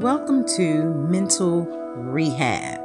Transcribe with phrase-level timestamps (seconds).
[0.00, 1.64] Welcome to Mental
[1.96, 2.82] Rehab.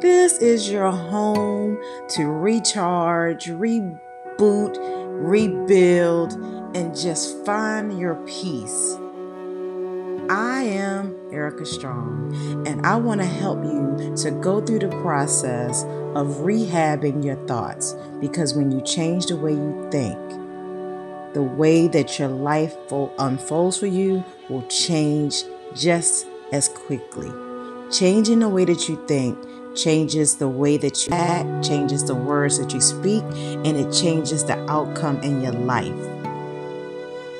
[0.00, 1.76] This is your home
[2.10, 6.34] to recharge, reboot, rebuild,
[6.76, 8.96] and just find your peace.
[10.30, 15.82] I am Erica Strong, and I want to help you to go through the process
[16.14, 20.16] of rehabbing your thoughts because when you change the way you think,
[21.34, 22.76] the way that your life
[23.18, 25.42] unfolds for you will change
[25.74, 27.30] just as quickly.
[27.90, 29.38] Changing the way that you think
[29.76, 34.44] changes the way that you act, changes the words that you speak, and it changes
[34.44, 35.94] the outcome in your life.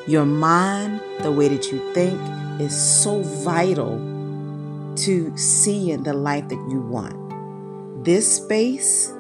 [0.06, 2.20] Your mind, the way that you think,
[2.61, 3.97] is so vital
[4.97, 8.05] to seeing the life that you want.
[8.05, 9.12] This space,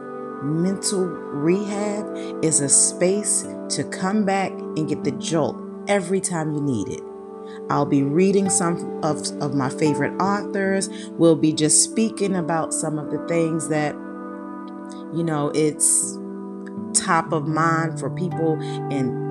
[0.42, 5.56] mental rehab, is a space to come back and get the jolt
[5.88, 7.02] every time you need it.
[7.70, 10.88] I'll be reading some of, of my favorite authors.
[11.10, 13.94] We'll be just speaking about some of the things that,
[15.14, 16.18] you know, it's
[16.94, 18.58] top of mind for people
[18.90, 19.26] and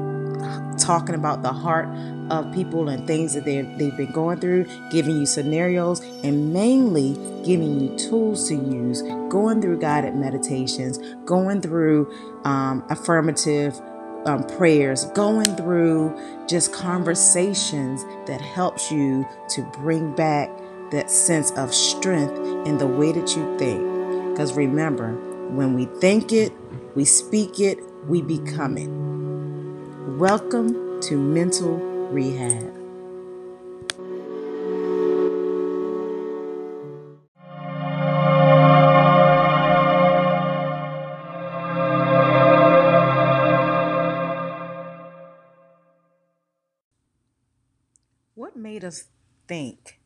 [0.80, 1.88] talking about the heart
[2.30, 7.14] of people and things that they've, they've been going through, giving you scenarios, and mainly
[7.46, 12.12] giving you tools to use, going through guided meditations, going through
[12.44, 13.80] um, affirmative
[14.26, 20.50] um, prayers, going through just conversations that helps you to bring back
[20.92, 22.38] that sense of strength
[22.68, 23.82] in the way that you think.
[24.32, 25.14] Because remember,
[25.50, 26.52] when we think it,
[26.96, 28.90] we speak it, we become it.
[30.18, 31.78] Welcome to Mental
[32.10, 32.85] Rehab.
[48.76, 49.06] Made us
[49.48, 50.02] think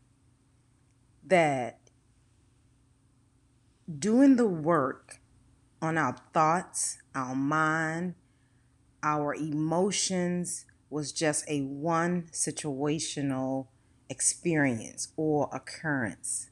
[1.25, 1.80] that
[3.97, 5.15] doing the work
[5.81, 8.13] on our thoughts, our mind,
[9.02, 13.65] our emotions was just a one situational
[14.08, 16.52] experience or occurrence?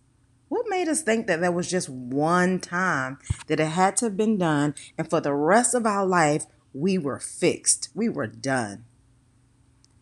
[0.49, 4.17] What made us think that there was just one time that it had to have
[4.17, 8.86] been done and for the rest of our life we were fixed, we were done?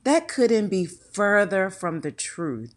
[0.05, 2.75] That couldn't be further from the truth.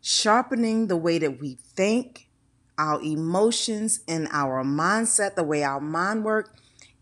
[0.00, 2.30] Sharpening the way that we think,
[2.78, 6.50] our emotions, and our mindset, the way our mind works,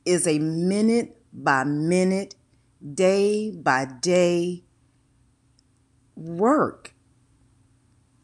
[0.06, 2.34] is a minute by minute,
[2.94, 4.64] day by day
[6.16, 6.94] work.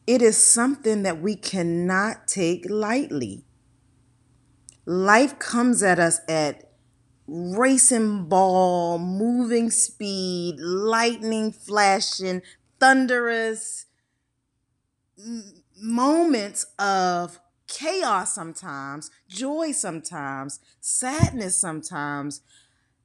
[0.07, 3.45] It is something that we cannot take lightly.
[4.87, 6.71] Life comes at us at
[7.27, 12.43] racing ball, moving speed, lightning flashing,
[12.79, 13.87] thunderous
[15.81, 22.43] moments of chaos sometimes, joy sometimes, sadness sometimes,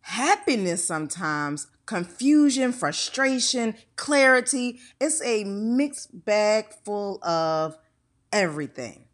[0.01, 4.79] happiness sometimes, confusion, frustration, clarity.
[4.99, 7.77] It's a mixed bag full of
[8.31, 9.05] everything.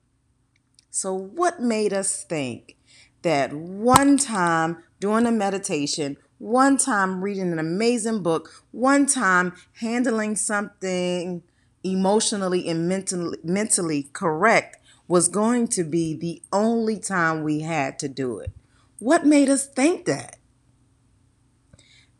[0.89, 2.78] So, what made us think
[3.22, 10.35] that one time doing a meditation, one time reading an amazing book, one time handling
[10.35, 11.43] something
[11.83, 14.77] emotionally and mentally, mentally correct
[15.07, 18.51] was going to be the only time we had to do it?
[18.99, 20.37] What made us think that?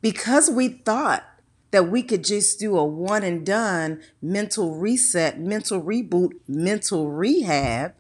[0.02, 1.26] Because we thought
[1.72, 7.94] that we could just do a one and done mental reset, mental reboot, mental rehab,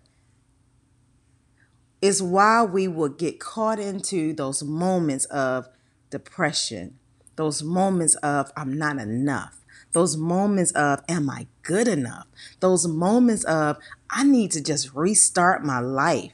[2.02, 5.68] is why we will get caught into those moments of
[6.09, 7.00] depression,
[7.35, 12.28] those moments of I'm not enough, those moments of am I good enough,
[12.59, 13.78] those moments of
[14.09, 16.34] I need to just restart my life.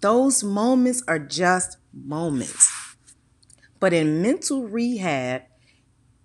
[0.00, 2.70] Those moments are just moments.
[3.78, 5.42] But in mental rehab,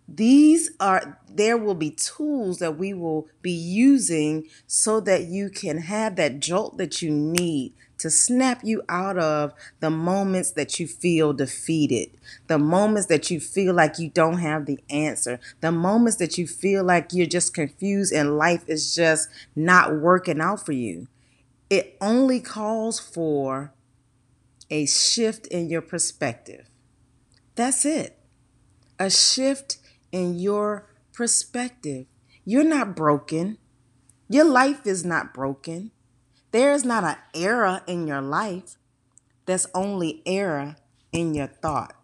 [0.07, 5.79] these are there will be tools that we will be using so that you can
[5.79, 10.87] have that jolt that you need to snap you out of the moments that you
[10.87, 12.09] feel defeated,
[12.47, 16.45] the moments that you feel like you don't have the answer, the moments that you
[16.45, 21.07] feel like you're just confused and life is just not working out for you.
[21.69, 23.73] It only calls for
[24.69, 26.67] a shift in your perspective.
[27.55, 28.19] That's it.
[28.99, 29.77] A shift
[30.15, 32.05] in your perspective.
[32.45, 33.57] You're not broken.
[34.29, 35.91] Your life is not broken.
[36.51, 38.77] There is not an error in your life.
[39.45, 40.77] There's only error
[41.11, 41.95] in your thought,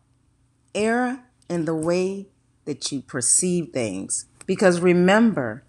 [0.76, 2.28] error in the way
[2.66, 5.64] that you perceive things, Because remember,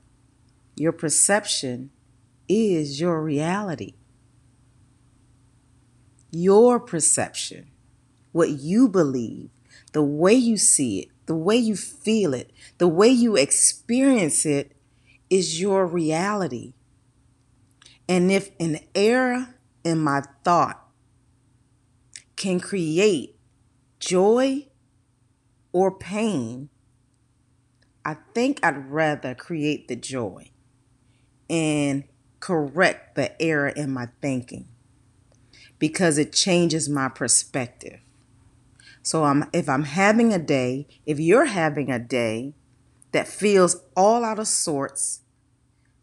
[0.74, 1.90] your perception
[2.48, 3.94] is your reality.
[6.32, 7.70] Your perception,
[8.32, 9.50] what you believe,
[9.92, 14.76] the way you see it, the way you feel it, the way you experience it
[15.30, 16.74] is your reality.
[18.06, 20.86] And if an error in my thought
[22.36, 23.34] can create
[23.98, 24.68] joy
[25.72, 26.68] or pain,
[28.04, 30.50] I think I'd rather create the joy
[31.48, 32.04] and
[32.40, 34.68] correct the error in my thinking
[35.78, 38.00] because it changes my perspective.
[39.02, 42.54] So I'm if I'm having a day, if you're having a day
[43.12, 45.20] that feels all out of sorts,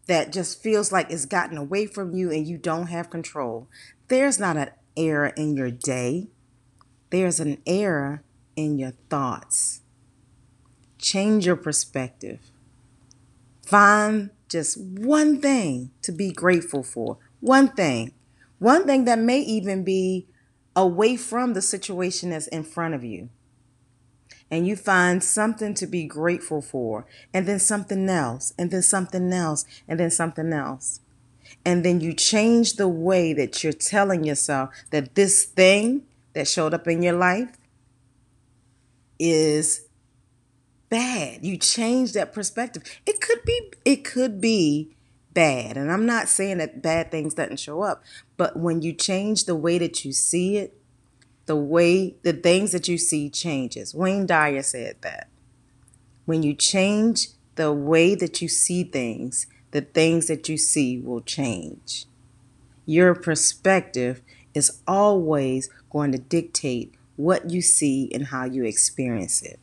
[0.06, 3.68] that just feels like it's gotten away from you and you don't have control,
[4.08, 6.28] there's not an error in your day.
[7.10, 8.22] There's an error
[8.54, 9.80] in your thoughts.
[10.98, 12.50] Change your perspective.
[13.64, 17.18] Find just one thing to be grateful for.
[17.40, 18.12] One thing.
[18.58, 20.26] One thing that may even be
[20.76, 23.28] away from the situation that's in front of you.
[24.50, 29.32] And you find something to be grateful for, and then something else, and then something
[29.32, 31.00] else, and then something else.
[31.64, 36.02] And then you change the way that you're telling yourself that this thing
[36.32, 37.56] that showed up in your life
[39.18, 39.86] is
[40.88, 41.44] bad.
[41.44, 42.82] You change that perspective.
[43.06, 44.96] It could be it could be
[45.40, 45.78] bad.
[45.78, 48.04] And I'm not saying that bad things doesn't show up,
[48.36, 50.76] but when you change the way that you see it,
[51.46, 53.94] the way the things that you see changes.
[53.94, 55.28] Wayne Dyer said that.
[56.26, 61.22] When you change the way that you see things, the things that you see will
[61.22, 62.04] change.
[62.84, 64.20] Your perspective
[64.52, 69.58] is always going to dictate what you see and how you experience it.